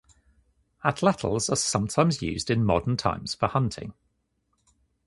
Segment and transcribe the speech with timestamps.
[0.83, 3.93] Atlatls are sometimes used in modern times for hunting.